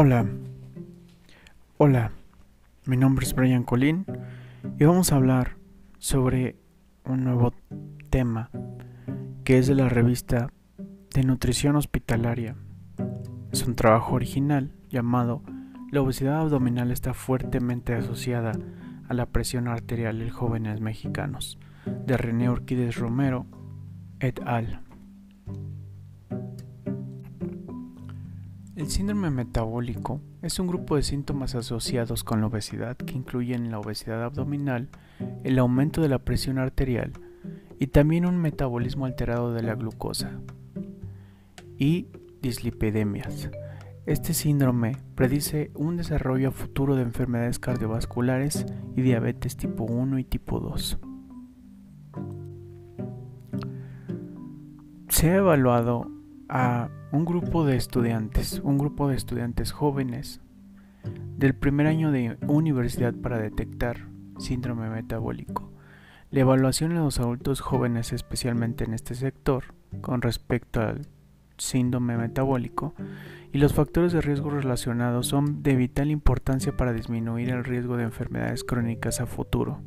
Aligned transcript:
Hola, 0.00 0.24
hola, 1.76 2.12
mi 2.86 2.96
nombre 2.96 3.26
es 3.26 3.34
Brian 3.34 3.64
Colín 3.64 4.06
y 4.78 4.84
vamos 4.84 5.10
a 5.10 5.16
hablar 5.16 5.56
sobre 5.98 6.54
un 7.04 7.24
nuevo 7.24 7.52
tema 8.08 8.48
que 9.42 9.58
es 9.58 9.66
de 9.66 9.74
la 9.74 9.88
revista 9.88 10.52
de 11.12 11.24
nutrición 11.24 11.74
hospitalaria. 11.74 12.54
Es 13.50 13.66
un 13.66 13.74
trabajo 13.74 14.14
original 14.14 14.70
llamado 14.88 15.42
La 15.90 16.00
obesidad 16.00 16.42
abdominal 16.42 16.92
está 16.92 17.12
fuertemente 17.12 17.92
asociada 17.92 18.52
a 19.08 19.14
la 19.14 19.26
presión 19.26 19.66
arterial 19.66 20.22
en 20.22 20.30
jóvenes 20.30 20.80
mexicanos, 20.80 21.58
de 22.06 22.16
René 22.16 22.48
Orquídez 22.48 22.96
Romero 22.98 23.46
et 24.20 24.38
al. 24.46 24.87
El 28.78 28.88
síndrome 28.88 29.28
metabólico 29.30 30.20
es 30.40 30.60
un 30.60 30.68
grupo 30.68 30.94
de 30.94 31.02
síntomas 31.02 31.56
asociados 31.56 32.22
con 32.22 32.40
la 32.40 32.46
obesidad 32.46 32.96
que 32.96 33.16
incluyen 33.16 33.72
la 33.72 33.80
obesidad 33.80 34.22
abdominal, 34.22 34.88
el 35.42 35.58
aumento 35.58 36.00
de 36.00 36.08
la 36.08 36.20
presión 36.20 36.58
arterial 36.58 37.10
y 37.80 37.88
también 37.88 38.24
un 38.24 38.36
metabolismo 38.36 39.04
alterado 39.04 39.52
de 39.52 39.64
la 39.64 39.74
glucosa 39.74 40.40
y 41.76 42.06
dislipidemias. 42.40 43.50
Este 44.06 44.32
síndrome 44.32 44.96
predice 45.16 45.72
un 45.74 45.96
desarrollo 45.96 46.52
futuro 46.52 46.94
de 46.94 47.02
enfermedades 47.02 47.58
cardiovasculares 47.58 48.64
y 48.94 49.02
diabetes 49.02 49.56
tipo 49.56 49.82
1 49.86 50.20
y 50.20 50.24
tipo 50.24 50.60
2. 50.60 51.00
Se 55.08 55.30
ha 55.30 55.36
evaluado 55.38 56.17
a 56.48 56.88
un 57.12 57.24
grupo 57.24 57.64
de 57.64 57.76
estudiantes, 57.76 58.60
un 58.64 58.78
grupo 58.78 59.08
de 59.08 59.16
estudiantes 59.16 59.72
jóvenes 59.72 60.40
del 61.36 61.54
primer 61.54 61.86
año 61.86 62.10
de 62.10 62.36
universidad 62.46 63.14
para 63.14 63.38
detectar 63.38 64.08
síndrome 64.38 64.88
metabólico. 64.90 65.72
La 66.30 66.40
evaluación 66.40 66.92
en 66.92 66.98
los 66.98 67.20
adultos 67.20 67.60
jóvenes, 67.60 68.12
especialmente 68.12 68.84
en 68.84 68.94
este 68.94 69.14
sector, 69.14 69.74
con 70.00 70.20
respecto 70.20 70.80
al 70.80 71.06
síndrome 71.56 72.16
metabólico 72.16 72.94
y 73.52 73.58
los 73.58 73.74
factores 73.74 74.12
de 74.12 74.20
riesgo 74.20 74.50
relacionados 74.50 75.26
son 75.26 75.62
de 75.62 75.74
vital 75.74 76.10
importancia 76.10 76.76
para 76.76 76.92
disminuir 76.92 77.50
el 77.50 77.64
riesgo 77.64 77.96
de 77.96 78.04
enfermedades 78.04 78.62
crónicas 78.64 79.20
a 79.20 79.26
futuro, 79.26 79.80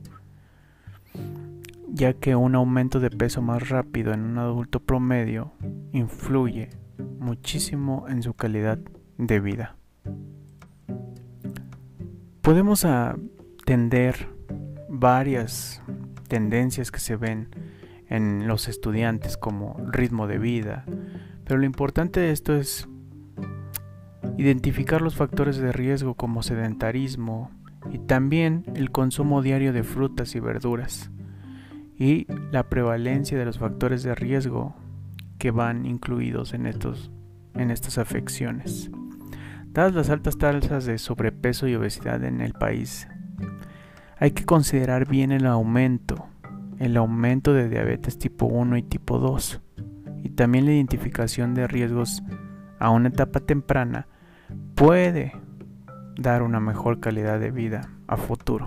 ya 1.94 2.14
que 2.14 2.36
un 2.36 2.56
aumento 2.56 3.00
de 3.00 3.09
peso 3.09 3.42
más 3.42 3.70
rápido 3.70 4.14
en 4.14 4.22
un 4.22 4.38
adulto 4.38 4.80
promedio 4.80 5.52
influye 5.92 6.70
muchísimo 7.20 8.06
en 8.08 8.23
su 8.23 8.34
calidad 8.34 8.80
de 9.17 9.39
vida. 9.39 9.75
Podemos 12.42 12.86
atender 12.86 14.30
varias 14.89 15.84
tendencias 16.28 16.92
que 16.92 17.00
se 17.00 17.17
ven 17.17 17.50
en 18.08 18.47
los 18.47 18.67
estudiantes 18.67 19.38
como 19.38 19.75
ritmo 19.86 20.28
de 20.28 20.38
vida, 20.38 20.86
pero 21.44 21.59
lo 21.59 21.66
importante 21.66 22.22
de 22.22 22.31
esto 22.31 22.56
es 22.56 22.88
identificar 24.38 25.02
los 25.02 25.16
factores 25.16 25.58
de 25.58 25.72
riesgo 25.73 26.16
como 26.16 26.42
sedentarismo 26.42 27.52
y 27.92 28.00
también 28.00 28.64
el 28.75 28.92
consumo 28.92 29.42
diario 29.42 29.73
de 29.73 29.84
frutas 29.84 30.36
y 30.36 30.39
verduras 30.39 31.12
y 32.02 32.25
la 32.52 32.67
prevalencia 32.67 33.38
de 33.38 33.45
los 33.45 33.59
factores 33.59 34.02
de 34.02 34.16
riesgo 34.16 34.75
que 35.38 35.52
van 35.52 35.85
incluidos 35.85 36.55
en, 36.55 36.66
estos, 36.66 37.11
en 37.53 37.69
estas 37.69 37.99
afecciones. 37.99 38.89
Dadas 39.67 39.94
las 39.94 40.09
altas 40.09 40.39
tasas 40.39 40.85
de 40.85 40.97
sobrepeso 40.97 41.67
y 41.67 41.75
obesidad 41.75 42.23
en 42.23 42.41
el 42.41 42.53
país, 42.53 43.07
hay 44.17 44.31
que 44.31 44.45
considerar 44.45 45.07
bien 45.07 45.31
el 45.31 45.45
aumento, 45.45 46.25
el 46.79 46.97
aumento 46.97 47.53
de 47.53 47.69
diabetes 47.69 48.18
tipo 48.18 48.47
1 48.47 48.78
y 48.78 48.81
tipo 48.81 49.19
2, 49.19 49.62
y 50.23 50.29
también 50.29 50.66
la 50.66 50.73
identificación 50.73 51.53
de 51.53 51.68
riesgos 51.68 52.23
a 52.79 52.89
una 52.89 53.09
etapa 53.09 53.41
temprana 53.41 54.07
puede 54.73 55.33
dar 56.18 56.41
una 56.41 56.59
mejor 56.59 57.00
calidad 57.00 57.39
de 57.39 57.51
vida 57.51 57.91
a 58.07 58.18
futuro. 58.18 58.66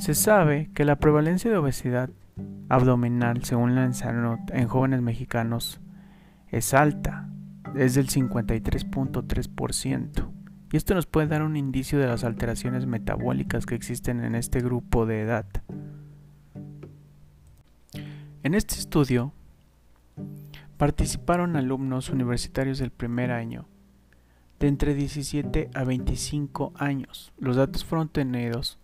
Se 0.00 0.14
sabe 0.14 0.70
que 0.74 0.84
la 0.86 0.96
prevalencia 0.96 1.50
de 1.50 1.58
obesidad 1.58 2.08
abdominal, 2.70 3.44
según 3.44 3.74
la 3.74 3.92
salud 3.92 4.38
en 4.50 4.66
jóvenes 4.66 5.02
mexicanos, 5.02 5.78
es 6.48 6.72
alta, 6.72 7.28
es 7.76 7.96
del 7.96 8.08
53.3%. 8.08 10.30
Y 10.72 10.76
esto 10.78 10.94
nos 10.94 11.04
puede 11.04 11.26
dar 11.26 11.42
un 11.42 11.54
indicio 11.54 11.98
de 11.98 12.06
las 12.06 12.24
alteraciones 12.24 12.86
metabólicas 12.86 13.66
que 13.66 13.74
existen 13.74 14.24
en 14.24 14.34
este 14.34 14.60
grupo 14.60 15.04
de 15.04 15.20
edad. 15.20 15.44
En 18.42 18.54
este 18.54 18.76
estudio 18.76 19.34
participaron 20.78 21.56
alumnos 21.56 22.08
universitarios 22.08 22.78
del 22.78 22.90
primer 22.90 23.32
año, 23.32 23.66
de 24.60 24.68
entre 24.68 24.94
17 24.94 25.68
a 25.74 25.84
25 25.84 26.72
años. 26.76 27.34
Los 27.36 27.56
datos 27.56 27.84
fueron 27.84 28.08
tenidos 28.08 28.78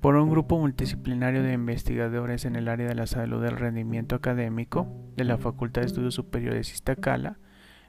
por 0.00 0.16
un 0.16 0.30
grupo 0.30 0.58
multidisciplinario 0.58 1.42
de 1.42 1.52
investigadores 1.52 2.46
en 2.46 2.56
el 2.56 2.68
área 2.68 2.88
de 2.88 2.94
la 2.94 3.06
salud 3.06 3.42
del 3.42 3.56
rendimiento 3.56 4.16
académico 4.16 4.88
de 5.16 5.24
la 5.24 5.36
Facultad 5.36 5.82
de 5.82 5.88
Estudios 5.88 6.14
Superiores 6.14 6.72
Iztacala, 6.72 7.38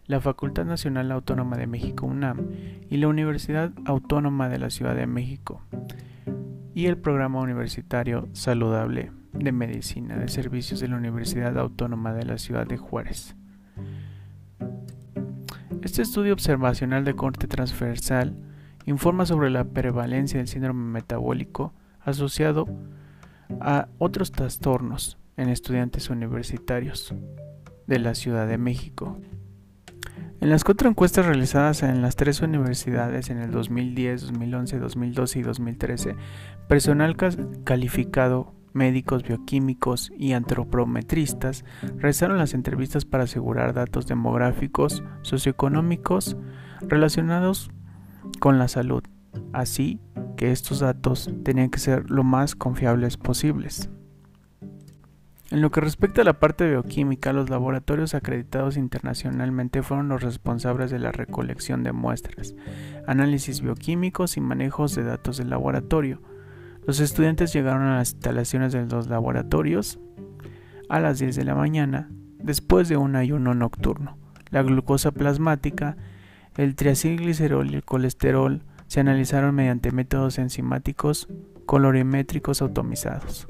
la 0.07 0.19
Facultad 0.19 0.65
Nacional 0.65 1.11
Autónoma 1.11 1.55
de 1.55 1.67
México 1.67 2.05
UNAM 2.05 2.49
y 2.89 2.97
la 2.97 3.07
Universidad 3.07 3.71
Autónoma 3.85 4.49
de 4.49 4.59
la 4.59 4.69
Ciudad 4.69 4.95
de 4.95 5.07
México 5.07 5.61
y 6.73 6.87
el 6.87 6.97
Programa 6.97 7.39
Universitario 7.39 8.27
Saludable 8.33 9.11
de 9.31 9.51
Medicina 9.53 10.17
de 10.17 10.27
Servicios 10.27 10.81
de 10.81 10.89
la 10.89 10.97
Universidad 10.97 11.57
Autónoma 11.57 12.13
de 12.13 12.25
la 12.25 12.37
Ciudad 12.37 12.67
de 12.67 12.75
Juárez. 12.75 13.37
Este 15.81 16.01
estudio 16.01 16.33
observacional 16.33 17.05
de 17.05 17.15
corte 17.15 17.47
transversal 17.47 18.35
informa 18.85 19.25
sobre 19.25 19.49
la 19.49 19.63
prevalencia 19.63 20.39
del 20.39 20.47
síndrome 20.47 20.83
metabólico 20.91 21.73
asociado 22.03 22.67
a 23.59 23.87
otros 23.97 24.31
trastornos 24.31 25.17
en 25.37 25.49
estudiantes 25.49 26.09
universitarios 26.09 27.13
de 27.87 27.99
la 27.99 28.15
Ciudad 28.15 28.47
de 28.47 28.57
México. 28.57 29.19
En 30.39 30.49
las 30.49 30.63
cuatro 30.63 30.89
encuestas 30.89 31.27
realizadas 31.27 31.83
en 31.83 32.01
las 32.01 32.15
tres 32.15 32.41
universidades 32.41 33.29
en 33.29 33.37
el 33.37 33.51
2010, 33.51 34.21
2011, 34.21 34.79
2012 34.79 35.39
y 35.39 35.41
2013, 35.43 36.15
personal 36.67 37.15
calificado, 37.63 38.55
médicos, 38.73 39.23
bioquímicos 39.23 40.11
y 40.17 40.33
antropometristas 40.33 41.63
realizaron 41.97 42.37
las 42.37 42.53
entrevistas 42.53 43.05
para 43.05 43.25
asegurar 43.25 43.73
datos 43.73 44.07
demográficos, 44.07 45.03
socioeconómicos 45.21 46.37
relacionados 46.81 47.69
con 48.39 48.57
la 48.57 48.67
salud, 48.67 49.03
así 49.53 49.99
que 50.41 50.51
estos 50.51 50.79
datos 50.79 51.29
tenían 51.43 51.69
que 51.69 51.77
ser 51.77 52.09
lo 52.09 52.23
más 52.23 52.55
confiables 52.55 53.15
posibles. 53.15 53.91
En 55.51 55.61
lo 55.61 55.69
que 55.69 55.81
respecta 55.81 56.21
a 56.21 56.25
la 56.25 56.39
parte 56.39 56.67
bioquímica, 56.67 57.31
los 57.31 57.51
laboratorios 57.51 58.15
acreditados 58.15 58.75
internacionalmente 58.75 59.83
fueron 59.83 60.07
los 60.07 60.23
responsables 60.23 60.89
de 60.89 60.97
la 60.97 61.11
recolección 61.11 61.83
de 61.83 61.91
muestras, 61.91 62.55
análisis 63.05 63.61
bioquímicos 63.61 64.35
y 64.35 64.41
manejos 64.41 64.95
de 64.95 65.03
datos 65.03 65.37
del 65.37 65.51
laboratorio. 65.51 66.23
Los 66.87 67.01
estudiantes 67.01 67.53
llegaron 67.53 67.83
a 67.83 67.97
las 67.97 68.13
instalaciones 68.13 68.73
de 68.73 68.87
los 68.87 69.09
laboratorios 69.09 69.99
a 70.89 70.99
las 70.99 71.19
10 71.19 71.35
de 71.35 71.45
la 71.45 71.53
mañana, 71.53 72.09
después 72.39 72.89
de 72.89 72.97
un 72.97 73.15
ayuno 73.15 73.53
nocturno. 73.53 74.17
La 74.49 74.63
glucosa 74.63 75.11
plasmática, 75.11 75.97
el 76.57 76.75
triacilglicerol 76.75 77.69
y 77.69 77.75
el 77.75 77.83
colesterol 77.83 78.63
se 78.91 78.99
analizaron 78.99 79.55
mediante 79.55 79.93
métodos 79.93 80.37
enzimáticos 80.37 81.29
colorimétricos 81.65 82.61
automatizados. 82.61 83.47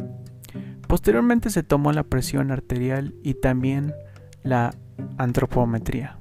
Posteriormente 0.87 1.49
se 1.49 1.63
tomó 1.63 1.91
la 1.93 2.03
presión 2.03 2.51
arterial 2.51 3.15
y 3.23 3.33
también 3.33 3.91
la 4.43 4.75
antropometría, 5.17 6.19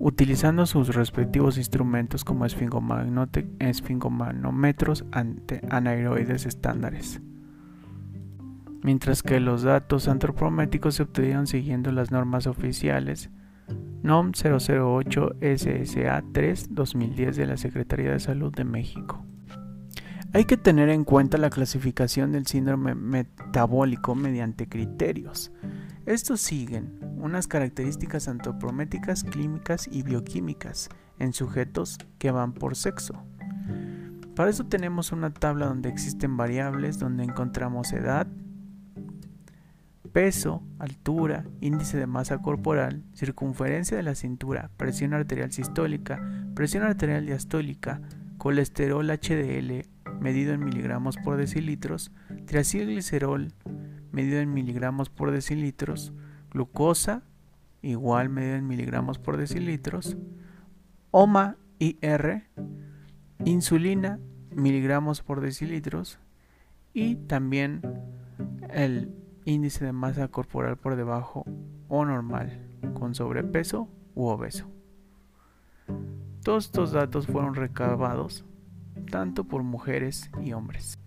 utilizando 0.00 0.66
sus 0.66 0.96
respectivos 0.96 1.58
instrumentos 1.58 2.24
como 2.24 2.44
esfingomanómetros 2.44 5.04
anaeroides 5.70 6.46
estándares. 6.46 7.20
Mientras 8.82 9.22
que 9.22 9.38
los 9.38 9.62
datos 9.62 10.08
antropométricos 10.08 10.96
se 10.96 11.04
obtuvieron 11.04 11.46
siguiendo 11.46 11.92
las 11.92 12.10
normas 12.10 12.48
oficiales 12.48 13.30
NOM 14.02 14.32
008 14.32 15.36
SSA 15.40 16.24
3 16.32 16.74
2010 16.74 17.36
de 17.36 17.46
la 17.46 17.56
Secretaría 17.56 18.12
de 18.12 18.20
Salud 18.20 18.52
de 18.52 18.64
México. 18.64 19.24
Hay 20.32 20.44
que 20.44 20.56
tener 20.56 20.88
en 20.90 21.04
cuenta 21.04 21.38
la 21.38 21.50
clasificación 21.50 22.30
del 22.30 22.46
síndrome 22.46 22.94
metabólico 22.94 24.14
mediante 24.14 24.68
criterios. 24.68 25.50
Estos 26.06 26.40
siguen 26.40 26.98
unas 27.16 27.48
características 27.48 28.28
antropométricas, 28.28 29.24
clínicas 29.24 29.88
y 29.90 30.02
bioquímicas 30.02 30.88
en 31.18 31.32
sujetos 31.32 31.98
que 32.18 32.30
van 32.30 32.52
por 32.52 32.76
sexo. 32.76 33.22
Para 34.34 34.50
eso 34.50 34.64
tenemos 34.64 35.12
una 35.12 35.32
tabla 35.34 35.66
donde 35.66 35.88
existen 35.88 36.36
variables, 36.36 36.98
donde 36.98 37.24
encontramos 37.24 37.92
edad, 37.92 38.26
peso, 40.12 40.62
altura, 40.78 41.44
índice 41.60 41.98
de 41.98 42.06
masa 42.06 42.38
corporal, 42.38 43.04
circunferencia 43.14 43.96
de 43.96 44.02
la 44.02 44.14
cintura, 44.14 44.70
presión 44.76 45.14
arterial 45.14 45.52
sistólica, 45.52 46.20
presión 46.54 46.82
arterial 46.82 47.26
diastólica, 47.26 48.00
colesterol 48.38 49.08
HDL 49.08 49.86
medido 50.20 50.52
en 50.52 50.64
miligramos 50.64 51.16
por 51.16 51.36
decilitros, 51.36 52.12
triacilglicerol 52.46 53.52
medido 54.12 54.40
en 54.40 54.52
miligramos 54.52 55.08
por 55.10 55.30
decilitros, 55.30 56.12
glucosa 56.50 57.22
igual 57.82 58.28
medido 58.28 58.56
en 58.56 58.66
miligramos 58.66 59.18
por 59.18 59.36
decilitros, 59.36 60.16
OMA 61.10 61.56
IR, 61.78 62.44
insulina 63.44 64.18
miligramos 64.54 65.22
por 65.22 65.40
decilitros 65.40 66.18
y 66.92 67.14
también 67.14 67.80
el 68.70 69.19
índice 69.44 69.84
de 69.84 69.92
masa 69.92 70.28
corporal 70.28 70.76
por 70.76 70.96
debajo 70.96 71.44
o 71.88 72.04
normal, 72.04 72.66
con 72.94 73.14
sobrepeso 73.14 73.88
u 74.14 74.26
obeso. 74.26 74.66
Todos 76.42 76.66
estos 76.66 76.92
datos 76.92 77.26
fueron 77.26 77.54
recabados 77.54 78.44
tanto 79.10 79.44
por 79.44 79.62
mujeres 79.62 80.30
y 80.42 80.52
hombres. 80.52 80.98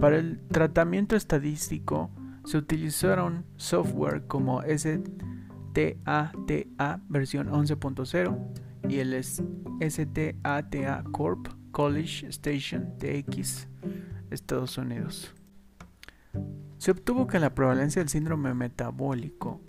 Para 0.00 0.16
el 0.18 0.40
tratamiento 0.48 1.16
estadístico 1.16 2.10
se 2.44 2.58
utilizaron 2.58 3.44
software 3.56 4.26
como 4.26 4.62
STATA 4.62 5.12
versión 7.08 7.48
11.0 7.48 8.36
y 8.88 8.98
el 8.98 9.22
STATA 9.22 11.04
Corp 11.12 11.48
College 11.70 12.26
Station 12.28 12.98
TX 12.98 13.68
Estados 14.30 14.76
Unidos. 14.78 15.34
Se 16.82 16.90
obtuvo 16.90 17.28
que 17.28 17.38
la 17.38 17.54
prevalencia 17.54 18.02
del 18.02 18.08
síndrome 18.08 18.54
metabólico 18.54 19.60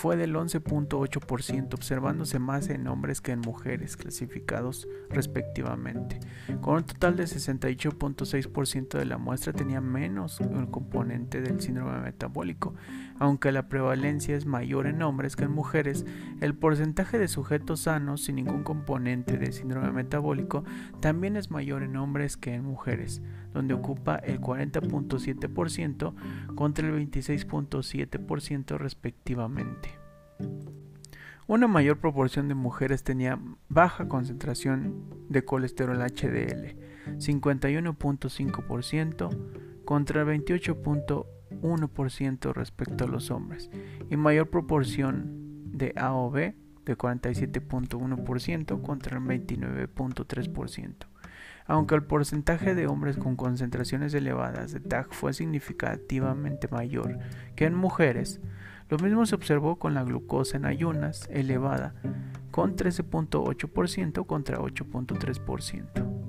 fue 0.00 0.16
del 0.16 0.34
11.8%, 0.34 1.74
observándose 1.74 2.38
más 2.38 2.70
en 2.70 2.86
hombres 2.86 3.20
que 3.20 3.32
en 3.32 3.40
mujeres 3.40 3.98
clasificados 3.98 4.88
respectivamente. 5.10 6.18
Con 6.62 6.76
un 6.76 6.84
total 6.84 7.16
de 7.16 7.24
68.6% 7.24 8.96
de 8.96 9.04
la 9.04 9.18
muestra 9.18 9.52
tenía 9.52 9.82
menos 9.82 10.40
el 10.40 10.70
componente 10.70 11.42
del 11.42 11.60
síndrome 11.60 12.00
metabólico. 12.00 12.74
Aunque 13.18 13.52
la 13.52 13.68
prevalencia 13.68 14.34
es 14.36 14.46
mayor 14.46 14.86
en 14.86 15.02
hombres 15.02 15.36
que 15.36 15.44
en 15.44 15.52
mujeres, 15.52 16.06
el 16.40 16.54
porcentaje 16.54 17.18
de 17.18 17.28
sujetos 17.28 17.80
sanos 17.80 18.22
sin 18.22 18.36
ningún 18.36 18.62
componente 18.62 19.36
de 19.36 19.52
síndrome 19.52 19.92
metabólico 19.92 20.64
también 21.00 21.36
es 21.36 21.50
mayor 21.50 21.82
en 21.82 21.98
hombres 21.98 22.38
que 22.38 22.54
en 22.54 22.64
mujeres, 22.64 23.20
donde 23.52 23.74
ocupa 23.74 24.16
el 24.16 24.40
40.7% 24.40 26.14
contra 26.54 26.88
el 26.88 26.94
26.7% 26.94 28.78
respectivamente. 28.78 29.89
Una 31.46 31.66
mayor 31.66 31.98
proporción 31.98 32.48
de 32.48 32.54
mujeres 32.54 33.02
tenía 33.02 33.40
baja 33.68 34.06
concentración 34.06 35.06
de 35.28 35.44
colesterol 35.44 35.98
HDL, 35.98 36.76
51.5% 37.18 39.84
contra 39.84 40.22
el 40.22 40.28
28.1% 40.28 42.52
respecto 42.52 43.04
a 43.04 43.08
los 43.08 43.32
hombres, 43.32 43.70
y 44.08 44.16
mayor 44.16 44.50
proporción 44.50 45.72
de 45.72 45.92
AOB 45.96 46.54
de 46.84 46.96
47.1% 46.96 48.82
contra 48.82 49.18
el 49.18 49.24
29.3%. 49.24 50.94
Aunque 51.66 51.94
el 51.94 52.02
porcentaje 52.02 52.74
de 52.74 52.86
hombres 52.86 53.16
con 53.16 53.36
concentraciones 53.36 54.12
elevadas 54.14 54.72
de 54.72 54.80
TAG 54.80 55.12
fue 55.12 55.32
significativamente 55.32 56.68
mayor 56.68 57.18
que 57.54 57.66
en 57.66 57.74
mujeres, 57.74 58.40
lo 58.90 58.98
mismo 58.98 59.24
se 59.24 59.36
observó 59.36 59.76
con 59.76 59.94
la 59.94 60.02
glucosa 60.02 60.56
en 60.56 60.64
ayunas 60.64 61.28
elevada, 61.30 61.94
con 62.50 62.74
13.8% 62.74 64.26
contra 64.26 64.58
8.3%. 64.58 66.20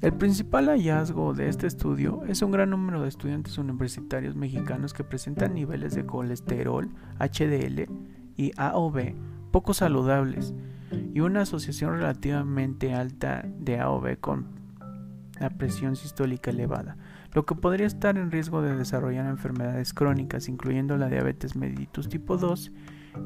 El 0.00 0.12
principal 0.14 0.66
hallazgo 0.68 1.32
de 1.32 1.48
este 1.48 1.66
estudio 1.66 2.24
es 2.26 2.42
un 2.42 2.50
gran 2.50 2.70
número 2.70 3.02
de 3.02 3.08
estudiantes 3.08 3.56
universitarios 3.56 4.34
mexicanos 4.34 4.92
que 4.92 5.04
presentan 5.04 5.54
niveles 5.54 5.94
de 5.94 6.04
colesterol, 6.04 6.90
HDL 7.18 7.86
y 8.36 8.52
AOB 8.56 9.14
poco 9.50 9.72
saludables 9.72 10.52
y 11.12 11.20
una 11.20 11.42
asociación 11.42 11.94
relativamente 11.94 12.92
alta 12.92 13.44
de 13.46 13.78
AOB 13.78 14.18
con 14.20 14.46
la 15.38 15.50
presión 15.50 15.96
sistólica 15.96 16.50
elevada 16.50 16.96
lo 17.34 17.44
que 17.44 17.54
podría 17.54 17.86
estar 17.86 18.16
en 18.16 18.30
riesgo 18.30 18.62
de 18.62 18.76
desarrollar 18.76 19.26
enfermedades 19.26 19.92
crónicas, 19.92 20.48
incluyendo 20.48 20.96
la 20.96 21.08
diabetes 21.08 21.56
mellitus 21.56 22.08
tipo 22.08 22.36
2 22.36 22.72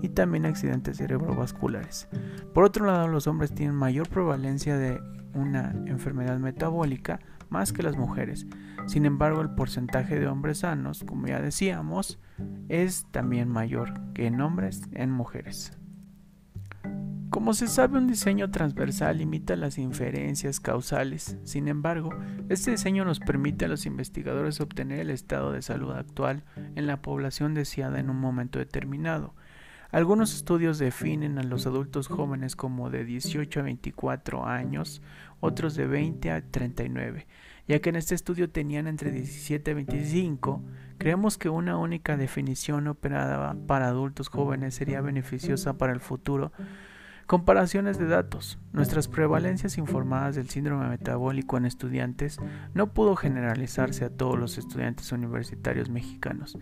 y 0.02 0.08
también 0.08 0.46
accidentes 0.46 0.96
cerebrovasculares. 0.96 2.08
Por 2.54 2.64
otro 2.64 2.86
lado, 2.86 3.06
los 3.06 3.26
hombres 3.26 3.54
tienen 3.54 3.76
mayor 3.76 4.08
prevalencia 4.08 4.76
de 4.76 5.00
una 5.34 5.74
enfermedad 5.86 6.38
metabólica 6.38 7.20
más 7.50 7.72
que 7.72 7.82
las 7.82 7.96
mujeres. 7.96 8.46
Sin 8.86 9.04
embargo, 9.06 9.40
el 9.40 9.50
porcentaje 9.50 10.18
de 10.18 10.26
hombres 10.26 10.58
sanos, 10.58 11.04
como 11.04 11.26
ya 11.26 11.40
decíamos, 11.40 12.18
es 12.68 13.06
también 13.10 13.48
mayor 13.48 13.92
que 14.14 14.26
en 14.26 14.40
hombres 14.40 14.82
en 14.92 15.10
mujeres. 15.10 15.78
Como 17.38 17.54
se 17.54 17.68
sabe, 17.68 17.98
un 17.98 18.08
diseño 18.08 18.50
transversal 18.50 19.18
limita 19.18 19.54
las 19.54 19.78
inferencias 19.78 20.58
causales. 20.58 21.38
Sin 21.44 21.68
embargo, 21.68 22.10
este 22.48 22.72
diseño 22.72 23.04
nos 23.04 23.20
permite 23.20 23.64
a 23.64 23.68
los 23.68 23.86
investigadores 23.86 24.60
obtener 24.60 24.98
el 24.98 25.10
estado 25.10 25.52
de 25.52 25.62
salud 25.62 25.92
actual 25.92 26.42
en 26.74 26.88
la 26.88 27.00
población 27.00 27.54
deseada 27.54 28.00
en 28.00 28.10
un 28.10 28.16
momento 28.16 28.58
determinado. 28.58 29.36
Algunos 29.92 30.34
estudios 30.34 30.80
definen 30.80 31.38
a 31.38 31.44
los 31.44 31.64
adultos 31.68 32.08
jóvenes 32.08 32.56
como 32.56 32.90
de 32.90 33.04
18 33.04 33.60
a 33.60 33.62
24 33.62 34.44
años, 34.44 35.00
otros 35.38 35.76
de 35.76 35.86
20 35.86 36.32
a 36.32 36.42
39. 36.42 37.28
Ya 37.68 37.78
que 37.78 37.90
en 37.90 37.96
este 37.96 38.16
estudio 38.16 38.50
tenían 38.50 38.88
entre 38.88 39.12
17 39.12 39.70
a 39.70 39.74
25, 39.74 40.60
creemos 40.98 41.38
que 41.38 41.50
una 41.50 41.78
única 41.78 42.16
definición 42.16 42.88
operada 42.88 43.56
para 43.68 43.86
adultos 43.86 44.28
jóvenes 44.28 44.74
sería 44.74 45.00
beneficiosa 45.00 45.78
para 45.78 45.92
el 45.92 46.00
futuro 46.00 46.50
Comparaciones 47.28 47.98
de 47.98 48.06
datos. 48.06 48.58
Nuestras 48.72 49.06
prevalencias 49.06 49.76
informadas 49.76 50.34
del 50.34 50.48
síndrome 50.48 50.88
metabólico 50.88 51.58
en 51.58 51.66
estudiantes 51.66 52.38
no 52.72 52.94
pudo 52.94 53.16
generalizarse 53.16 54.06
a 54.06 54.08
todos 54.08 54.38
los 54.38 54.56
estudiantes 54.56 55.12
universitarios 55.12 55.90
mexicanos. 55.90 56.56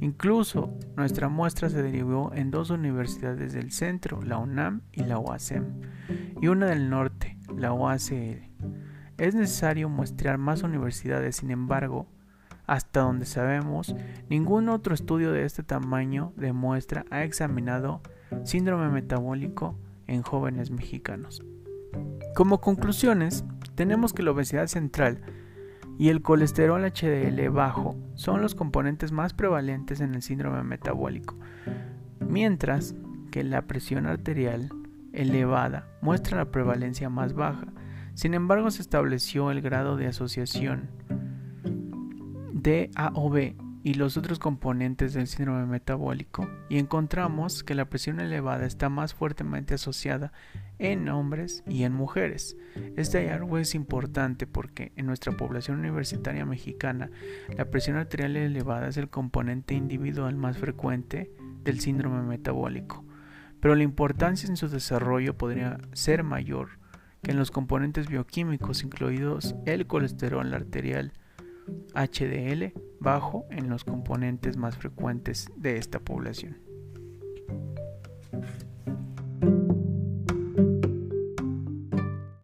Incluso 0.00 0.72
nuestra 0.96 1.28
muestra 1.28 1.68
se 1.68 1.82
derivó 1.82 2.32
en 2.34 2.50
dos 2.50 2.70
universidades 2.70 3.52
del 3.52 3.72
centro, 3.72 4.22
la 4.22 4.38
UNAM 4.38 4.80
y 4.90 5.02
la 5.02 5.18
UASEM, 5.18 5.82
y 6.40 6.48
una 6.48 6.64
del 6.64 6.88
norte, 6.88 7.36
la 7.54 7.74
UACL. 7.74 8.40
Es 9.18 9.34
necesario 9.34 9.90
muestrear 9.90 10.38
más 10.38 10.62
universidades, 10.62 11.36
sin 11.36 11.50
embargo, 11.50 12.06
hasta 12.66 13.00
donde 13.00 13.26
sabemos, 13.26 13.94
ningún 14.30 14.70
otro 14.70 14.94
estudio 14.94 15.32
de 15.32 15.44
este 15.44 15.62
tamaño 15.62 16.32
de 16.36 16.54
muestra 16.54 17.04
ha 17.10 17.22
examinado 17.22 18.00
síndrome 18.44 18.88
metabólico 18.88 19.78
en 20.06 20.22
jóvenes 20.22 20.70
mexicanos. 20.70 21.42
Como 22.34 22.60
conclusiones, 22.60 23.44
tenemos 23.74 24.12
que 24.12 24.22
la 24.22 24.32
obesidad 24.32 24.66
central 24.66 25.20
y 25.98 26.10
el 26.10 26.22
colesterol 26.22 26.82
HDL 26.84 27.48
bajo 27.50 27.96
son 28.14 28.42
los 28.42 28.54
componentes 28.54 29.12
más 29.12 29.32
prevalentes 29.32 30.00
en 30.00 30.14
el 30.14 30.22
síndrome 30.22 30.62
metabólico, 30.62 31.36
mientras 32.20 32.94
que 33.30 33.44
la 33.44 33.62
presión 33.62 34.06
arterial 34.06 34.68
elevada 35.12 35.88
muestra 36.02 36.36
la 36.36 36.50
prevalencia 36.50 37.08
más 37.08 37.32
baja. 37.32 37.66
Sin 38.14 38.34
embargo, 38.34 38.70
se 38.70 38.82
estableció 38.82 39.50
el 39.50 39.60
grado 39.60 39.96
de 39.96 40.06
asociación 40.06 40.90
de 42.52 42.90
AOB 42.94 43.65
y 43.86 43.94
los 43.94 44.16
otros 44.16 44.40
componentes 44.40 45.14
del 45.14 45.28
síndrome 45.28 45.64
metabólico 45.64 46.50
y 46.68 46.78
encontramos 46.78 47.62
que 47.62 47.76
la 47.76 47.84
presión 47.84 48.18
elevada 48.18 48.66
está 48.66 48.88
más 48.88 49.14
fuertemente 49.14 49.74
asociada 49.74 50.32
en 50.80 51.08
hombres 51.08 51.62
y 51.68 51.84
en 51.84 51.92
mujeres. 51.92 52.56
Este 52.96 53.18
hallazgo 53.18 53.58
es 53.58 53.76
importante 53.76 54.48
porque 54.48 54.90
en 54.96 55.06
nuestra 55.06 55.36
población 55.36 55.78
universitaria 55.78 56.44
mexicana 56.44 57.12
la 57.56 57.66
presión 57.66 57.96
arterial 57.96 58.36
elevada 58.36 58.88
es 58.88 58.96
el 58.96 59.08
componente 59.08 59.74
individual 59.74 60.34
más 60.34 60.58
frecuente 60.58 61.30
del 61.62 61.78
síndrome 61.78 62.22
metabólico, 62.22 63.04
pero 63.60 63.76
la 63.76 63.84
importancia 63.84 64.48
en 64.48 64.56
su 64.56 64.68
desarrollo 64.68 65.38
podría 65.38 65.78
ser 65.92 66.24
mayor 66.24 66.80
que 67.22 67.30
en 67.30 67.38
los 67.38 67.52
componentes 67.52 68.08
bioquímicos 68.08 68.82
incluidos 68.82 69.54
el 69.64 69.86
colesterol 69.86 70.52
arterial 70.52 71.12
HDL 71.94 72.72
bajo 73.00 73.46
en 73.50 73.68
los 73.68 73.84
componentes 73.84 74.56
más 74.56 74.76
frecuentes 74.76 75.48
de 75.56 75.76
esta 75.76 75.98
población. 76.00 76.58